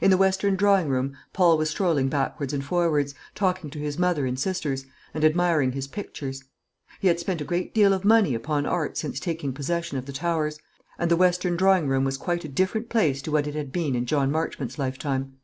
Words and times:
In 0.00 0.10
the 0.10 0.16
western 0.16 0.56
drawing 0.56 0.88
room 0.88 1.14
Paul 1.34 1.58
was 1.58 1.68
strolling 1.68 2.08
backwards 2.08 2.54
and 2.54 2.64
forwards, 2.64 3.14
talking 3.34 3.68
to 3.68 3.78
his 3.78 3.98
mother 3.98 4.24
and 4.24 4.40
sisters, 4.40 4.86
and 5.12 5.22
admiring 5.22 5.72
his 5.72 5.86
pictures. 5.86 6.44
He 6.98 7.08
had 7.08 7.20
spent 7.20 7.42
a 7.42 7.44
great 7.44 7.74
deal 7.74 7.92
of 7.92 8.02
money 8.02 8.34
upon 8.34 8.64
art 8.64 8.96
since 8.96 9.20
taking 9.20 9.52
possession 9.52 9.98
of 9.98 10.06
the 10.06 10.14
Towers, 10.14 10.58
and 10.98 11.10
the 11.10 11.14
western 11.16 11.56
drawing 11.58 11.88
room 11.88 12.04
was 12.04 12.16
quite 12.16 12.46
a 12.46 12.48
different 12.48 12.88
place 12.88 13.20
to 13.20 13.30
what 13.32 13.46
it 13.46 13.54
had 13.54 13.70
been 13.70 13.94
in 13.94 14.06
John 14.06 14.30
Marchmont's 14.30 14.78
lifetime. 14.78 15.36